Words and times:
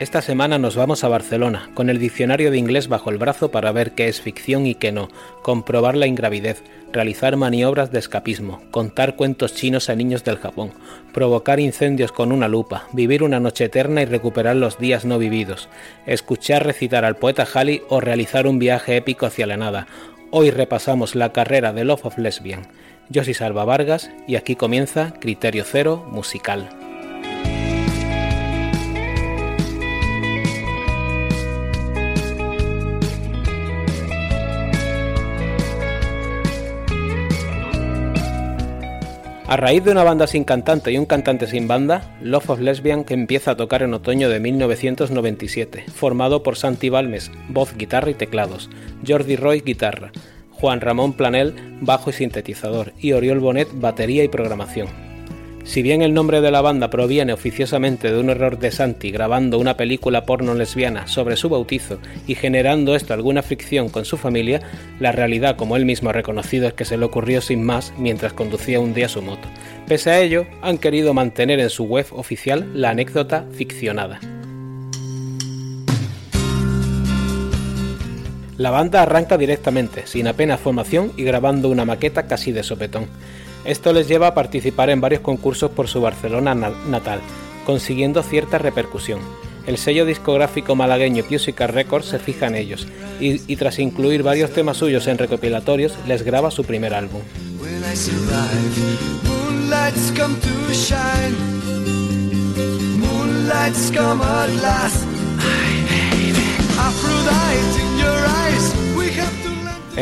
Esta 0.00 0.22
semana 0.22 0.58
nos 0.58 0.74
vamos 0.74 1.04
a 1.04 1.08
Barcelona, 1.08 1.70
con 1.72 1.88
el 1.88 2.00
diccionario 2.00 2.50
de 2.50 2.58
inglés 2.58 2.88
bajo 2.88 3.10
el 3.10 3.18
brazo 3.18 3.52
para 3.52 3.70
ver 3.70 3.92
qué 3.92 4.08
es 4.08 4.20
ficción 4.20 4.66
y 4.66 4.74
qué 4.74 4.90
no, 4.90 5.08
comprobar 5.42 5.96
la 5.96 6.08
ingravidez, 6.08 6.64
realizar 6.92 7.36
maniobras 7.36 7.92
de 7.92 8.00
escapismo, 8.00 8.60
contar 8.72 9.14
cuentos 9.14 9.54
chinos 9.54 9.88
a 9.88 9.94
niños 9.94 10.24
del 10.24 10.38
Japón, 10.38 10.72
provocar 11.12 11.60
incendios 11.60 12.10
con 12.10 12.32
una 12.32 12.48
lupa, 12.48 12.88
vivir 12.92 13.22
una 13.22 13.38
noche 13.38 13.66
eterna 13.66 14.02
y 14.02 14.06
recuperar 14.06 14.56
los 14.56 14.78
días 14.78 15.04
no 15.04 15.16
vividos, 15.16 15.68
escuchar 16.06 16.66
recitar 16.66 17.04
al 17.04 17.14
poeta 17.14 17.46
Halley 17.54 17.82
o 17.88 18.00
realizar 18.00 18.48
un 18.48 18.58
viaje 18.58 18.96
épico 18.96 19.26
hacia 19.26 19.46
la 19.46 19.56
nada. 19.56 19.86
Hoy 20.32 20.50
repasamos 20.50 21.14
la 21.14 21.32
carrera 21.32 21.72
de 21.72 21.84
Love 21.84 22.06
of 22.06 22.18
Lesbian. 22.18 22.66
Yo 23.10 23.22
soy 23.22 23.34
Salva 23.34 23.64
Vargas 23.64 24.10
y 24.26 24.34
aquí 24.34 24.56
comienza 24.56 25.14
Criterio 25.20 25.62
Cero 25.64 26.04
Musical. 26.10 26.83
A 39.54 39.56
raíz 39.56 39.84
de 39.84 39.92
una 39.92 40.02
banda 40.02 40.26
sin 40.26 40.42
cantante 40.42 40.90
y 40.90 40.98
un 40.98 41.06
cantante 41.06 41.46
sin 41.46 41.68
banda, 41.68 42.16
Love 42.20 42.50
of 42.50 42.58
Lesbian 42.58 43.04
empieza 43.08 43.52
a 43.52 43.56
tocar 43.56 43.84
en 43.84 43.94
otoño 43.94 44.28
de 44.28 44.40
1997, 44.40 45.84
formado 45.94 46.42
por 46.42 46.56
Santi 46.56 46.88
Balmes, 46.88 47.30
voz, 47.50 47.72
guitarra 47.76 48.10
y 48.10 48.14
teclados, 48.14 48.68
Jordi 49.06 49.36
Roy, 49.36 49.60
guitarra, 49.60 50.10
Juan 50.50 50.80
Ramón 50.80 51.12
Planel, 51.12 51.54
bajo 51.80 52.10
y 52.10 52.14
sintetizador, 52.14 52.94
y 52.98 53.12
Oriol 53.12 53.38
Bonet, 53.38 53.68
batería 53.72 54.24
y 54.24 54.28
programación. 54.28 55.13
Si 55.64 55.80
bien 55.80 56.02
el 56.02 56.12
nombre 56.12 56.42
de 56.42 56.50
la 56.50 56.60
banda 56.60 56.90
proviene 56.90 57.32
oficiosamente 57.32 58.12
de 58.12 58.20
un 58.20 58.28
error 58.28 58.58
de 58.58 58.70
Santi 58.70 59.10
grabando 59.10 59.58
una 59.58 59.78
película 59.78 60.26
porno 60.26 60.54
lesbiana 60.54 61.06
sobre 61.06 61.36
su 61.36 61.48
bautizo 61.48 61.98
y 62.26 62.34
generando 62.34 62.94
esto 62.94 63.14
alguna 63.14 63.42
fricción 63.42 63.88
con 63.88 64.04
su 64.04 64.18
familia, 64.18 64.60
la 65.00 65.10
realidad, 65.10 65.56
como 65.56 65.76
él 65.76 65.86
mismo 65.86 66.10
ha 66.10 66.12
reconocido, 66.12 66.68
es 66.68 66.74
que 66.74 66.84
se 66.84 66.98
le 66.98 67.06
ocurrió 67.06 67.40
sin 67.40 67.64
más 67.64 67.94
mientras 67.96 68.34
conducía 68.34 68.78
un 68.78 68.92
día 68.92 69.08
su 69.08 69.22
moto. 69.22 69.48
Pese 69.88 70.10
a 70.10 70.20
ello, 70.20 70.46
han 70.60 70.76
querido 70.76 71.14
mantener 71.14 71.58
en 71.60 71.70
su 71.70 71.84
web 71.84 72.06
oficial 72.12 72.70
la 72.74 72.90
anécdota 72.90 73.46
ficcionada. 73.50 74.20
La 78.58 78.70
banda 78.70 79.02
arranca 79.02 79.38
directamente, 79.38 80.06
sin 80.06 80.28
apenas 80.28 80.60
formación 80.60 81.12
y 81.16 81.24
grabando 81.24 81.70
una 81.70 81.84
maqueta 81.86 82.26
casi 82.26 82.52
de 82.52 82.62
sopetón. 82.62 83.08
Esto 83.64 83.92
les 83.92 84.08
lleva 84.08 84.28
a 84.28 84.34
participar 84.34 84.90
en 84.90 85.00
varios 85.00 85.22
concursos 85.22 85.70
por 85.70 85.88
su 85.88 86.00
Barcelona 86.00 86.54
natal, 86.54 87.20
consiguiendo 87.64 88.22
cierta 88.22 88.58
repercusión. 88.58 89.20
El 89.66 89.78
sello 89.78 90.04
discográfico 90.04 90.74
malagueño 90.74 91.24
Musica 91.30 91.66
Records 91.66 92.08
se 92.08 92.18
fija 92.18 92.46
en 92.46 92.56
ellos 92.56 92.86
y, 93.20 93.56
tras 93.56 93.78
incluir 93.78 94.22
varios 94.22 94.50
temas 94.50 94.76
suyos 94.76 95.06
en 95.06 95.16
recopilatorios, 95.16 95.94
les 96.06 96.22
graba 96.22 96.50
su 96.50 96.64
primer 96.64 96.92
álbum. 96.92 97.22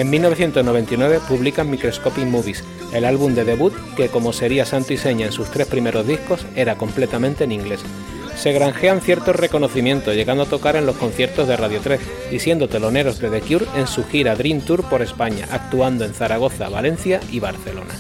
En 0.03 0.11
1999 0.11 1.21
publican 1.29 1.71
Microscopic 1.71 2.25
Movies, 2.27 2.65
el 2.93 3.05
álbum 3.05 3.37
de 3.37 3.45
debut 3.45 3.73
que, 3.95 4.09
como 4.09 4.33
sería 4.33 4.67
santo 4.67 4.93
y 4.93 4.97
seña 4.97 5.27
en 5.27 5.33
sus 5.33 5.49
tres 5.49 5.69
primeros 5.69 6.05
discos, 6.05 6.45
era 6.57 6.75
completamente 6.75 7.45
en 7.45 7.53
inglés. 7.53 7.79
Se 8.35 8.51
granjean 8.51 9.01
ciertos 9.01 9.37
reconocimientos, 9.37 10.17
llegando 10.17 10.43
a 10.43 10.47
tocar 10.47 10.75
en 10.75 10.87
los 10.87 10.97
conciertos 10.97 11.47
de 11.47 11.57
Radio 11.57 11.79
3 11.81 12.01
y 12.33 12.41
siendo 12.41 12.69
teloneros 12.69 13.21
de 13.21 13.31
The 13.31 13.43
Cure 13.43 13.67
en 13.77 13.87
su 13.87 14.05
gira 14.05 14.35
Dream 14.35 14.63
Tour 14.63 14.83
por 14.89 15.03
España, 15.03 15.47
actuando 15.53 16.05
en 16.05 16.15
Zaragoza, 16.15 16.69
Valencia 16.69 17.21
y 17.31 17.39
Barcelona. 17.39 17.95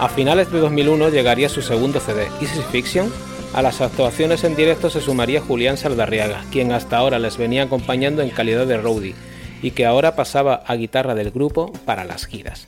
A 0.00 0.08
finales 0.08 0.50
de 0.50 0.60
2001 0.60 1.10
llegaría 1.10 1.50
su 1.50 1.60
segundo 1.60 2.00
CD, 2.00 2.26
Easy 2.40 2.62
Fiction. 2.72 3.12
A 3.52 3.60
las 3.60 3.82
actuaciones 3.82 4.44
en 4.44 4.56
directo 4.56 4.88
se 4.88 5.02
sumaría 5.02 5.42
Julián 5.42 5.76
Saldarriaga, 5.76 6.42
quien 6.50 6.72
hasta 6.72 6.96
ahora 6.96 7.18
les 7.18 7.36
venía 7.36 7.64
acompañando 7.64 8.22
en 8.22 8.30
calidad 8.30 8.66
de 8.66 8.78
roadie 8.78 9.14
y 9.60 9.72
que 9.72 9.84
ahora 9.84 10.16
pasaba 10.16 10.62
a 10.66 10.74
guitarra 10.76 11.14
del 11.14 11.30
grupo 11.30 11.70
para 11.84 12.06
las 12.06 12.24
giras. 12.24 12.66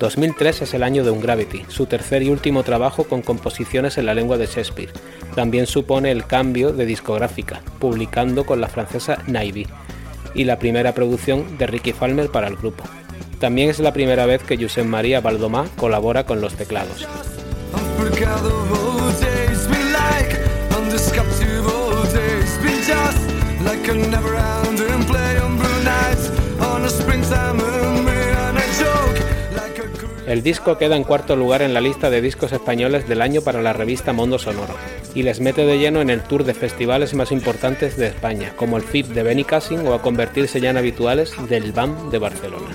2003 0.00 0.62
es 0.62 0.72
el 0.72 0.82
año 0.82 1.04
de 1.04 1.10
Ungravity, 1.10 1.66
su 1.68 1.84
tercer 1.84 2.22
y 2.22 2.30
último 2.30 2.62
trabajo 2.62 3.04
con 3.04 3.20
composiciones 3.20 3.98
en 3.98 4.06
la 4.06 4.14
lengua 4.14 4.38
de 4.38 4.46
Shakespeare. 4.46 4.90
También 5.34 5.66
supone 5.66 6.10
el 6.10 6.24
cambio 6.24 6.72
de 6.72 6.86
discográfica, 6.86 7.60
publicando 7.78 8.46
con 8.46 8.62
la 8.62 8.68
francesa 8.68 9.18
Navy, 9.26 9.66
y 10.34 10.44
la 10.44 10.58
primera 10.58 10.94
producción 10.94 11.58
de 11.58 11.66
Ricky 11.66 11.92
Falmer 11.92 12.30
para 12.30 12.48
el 12.48 12.56
grupo. 12.56 12.82
También 13.40 13.68
es 13.68 13.78
la 13.78 13.92
primera 13.92 14.24
vez 14.24 14.42
que 14.42 14.56
Josep 14.56 14.86
María 14.86 15.20
Baldomá 15.20 15.66
colabora 15.76 16.24
con 16.24 16.40
los 16.40 16.54
teclados. 16.54 17.06
El 30.30 30.44
disco 30.44 30.78
queda 30.78 30.94
en 30.94 31.02
cuarto 31.02 31.34
lugar 31.34 31.60
en 31.60 31.74
la 31.74 31.80
lista 31.80 32.08
de 32.08 32.20
discos 32.20 32.52
españoles 32.52 33.08
del 33.08 33.20
año 33.20 33.40
para 33.40 33.62
la 33.62 33.72
revista 33.72 34.12
Mundo 34.12 34.38
Sonoro 34.38 34.76
y 35.12 35.24
les 35.24 35.40
mete 35.40 35.66
de 35.66 35.76
lleno 35.76 36.00
en 36.00 36.08
el 36.08 36.22
tour 36.22 36.44
de 36.44 36.54
festivales 36.54 37.14
más 37.14 37.32
importantes 37.32 37.96
de 37.96 38.06
España, 38.06 38.52
como 38.54 38.76
el 38.76 38.84
FIP 38.84 39.08
de 39.08 39.24
Benny 39.24 39.42
Cassin 39.42 39.84
o 39.88 39.92
a 39.92 40.02
convertirse 40.02 40.60
ya 40.60 40.70
en 40.70 40.76
habituales 40.76 41.32
del 41.48 41.72
BAM 41.72 42.10
de 42.12 42.18
Barcelona. 42.18 42.68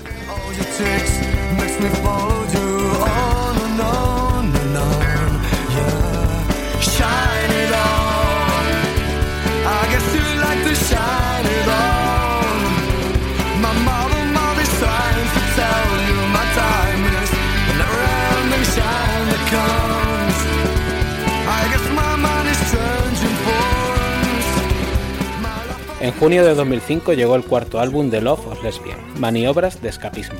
En 26.06 26.12
junio 26.12 26.44
de 26.44 26.54
2005 26.54 27.14
llegó 27.14 27.34
el 27.34 27.42
cuarto 27.42 27.80
álbum 27.80 28.10
de 28.10 28.20
Love 28.20 28.46
of 28.46 28.62
Lesbian, 28.62 28.96
Maniobras 29.18 29.82
de 29.82 29.88
Escapismo. 29.88 30.38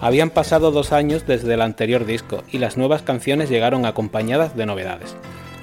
Habían 0.00 0.30
pasado 0.30 0.72
dos 0.72 0.90
años 0.90 1.28
desde 1.28 1.54
el 1.54 1.62
anterior 1.62 2.06
disco 2.06 2.42
y 2.50 2.58
las 2.58 2.76
nuevas 2.76 3.02
canciones 3.02 3.48
llegaron 3.48 3.86
acompañadas 3.86 4.56
de 4.56 4.66
novedades. 4.66 5.14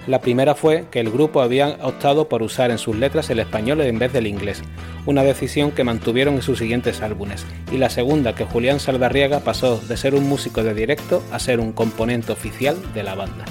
La 0.08 0.22
primera 0.22 0.56
fue 0.56 0.86
que 0.90 1.02
el 1.02 1.12
grupo 1.12 1.42
había 1.42 1.78
optado 1.82 2.30
por 2.30 2.42
usar 2.42 2.72
en 2.72 2.78
sus 2.78 2.96
letras 2.96 3.30
el 3.32 3.40
español 3.40 3.82
en 3.82 4.00
vez 4.00 4.14
del 4.14 4.28
inglés, 4.28 4.62
una 5.06 5.24
decisión 5.24 5.72
que 5.72 5.84
mantuvieron 5.84 6.36
en 6.36 6.42
sus 6.42 6.60
siguientes 6.60 7.02
álbumes, 7.02 7.46
y 7.70 7.80
la 7.80 7.90
segunda 7.90 8.36
que 8.36 8.46
Julián 8.46 8.80
Saldarriaga 8.80 9.42
pasó 9.42 9.78
de 9.78 9.98
ser 9.98 10.16
un 10.16 10.26
músico 10.30 10.64
de 10.64 10.74
directo 10.74 11.22
a 11.34 11.40
ser 11.40 11.60
un 11.60 11.74
componente 11.74 12.32
oficial 12.32 12.78
de 12.94 13.04
la 13.04 13.16
banda. 13.16 13.44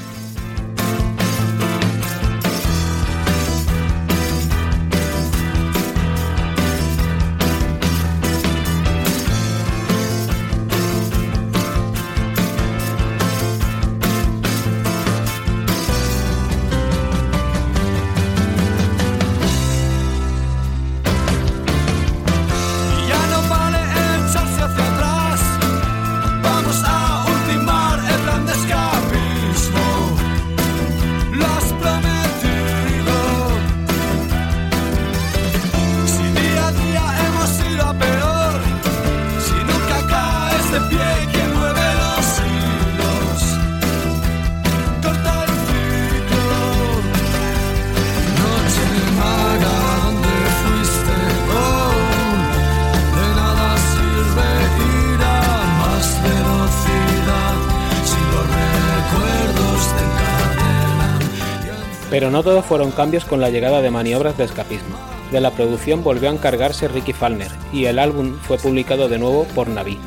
Pero 62.12 62.30
no 62.30 62.42
todos 62.42 62.66
fueron 62.66 62.90
cambios 62.90 63.24
con 63.24 63.40
la 63.40 63.48
llegada 63.48 63.80
de 63.80 63.90
maniobras 63.90 64.36
de 64.36 64.44
escapismo. 64.44 64.98
De 65.30 65.40
la 65.40 65.50
producción 65.50 66.04
volvió 66.04 66.28
a 66.28 66.32
encargarse 66.34 66.86
Ricky 66.86 67.14
Falner 67.14 67.50
y 67.72 67.86
el 67.86 67.98
álbum 67.98 68.34
fue 68.34 68.58
publicado 68.58 69.08
de 69.08 69.18
nuevo 69.18 69.44
por 69.54 69.68
Navi. 69.68 69.98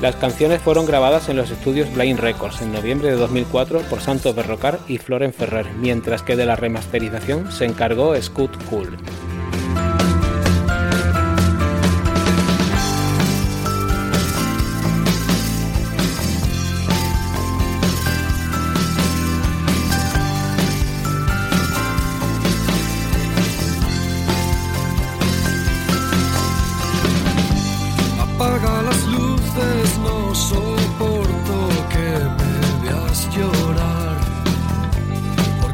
Las 0.00 0.14
canciones 0.14 0.62
fueron 0.62 0.86
grabadas 0.86 1.28
en 1.28 1.36
los 1.36 1.50
estudios 1.50 1.92
Blind 1.92 2.20
Records 2.20 2.62
en 2.62 2.72
noviembre 2.72 3.10
de 3.10 3.16
2004 3.16 3.80
por 3.90 4.00
Santos 4.00 4.36
Berrocar 4.36 4.78
y 4.86 4.98
Floren 4.98 5.32
Ferrer, 5.32 5.66
mientras 5.80 6.22
que 6.22 6.36
de 6.36 6.46
la 6.46 6.54
remasterización 6.54 7.50
se 7.50 7.64
encargó 7.64 8.14
Scott 8.22 8.56
Cool. 8.70 8.96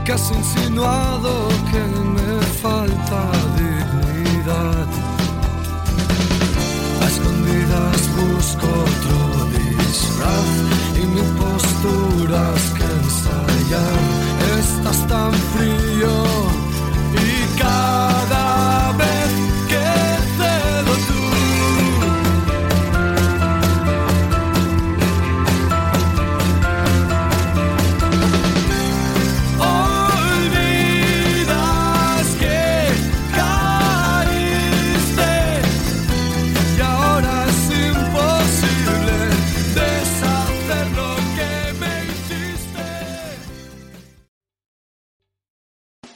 que 0.04 0.12
has 0.12 0.30
insinuado 0.30 1.48
que 1.70 1.80
me 2.16 2.40
falta 2.60 3.30
dignidad. 3.56 4.86
A 7.00 7.06
escondidas 7.06 8.00
busco 8.16 8.66
otro 8.66 9.18
disfraz 9.50 10.50
y 10.96 11.06
mi 11.06 11.22
postura 11.38 12.54
que 12.76 12.84
ensayar. 12.84 14.21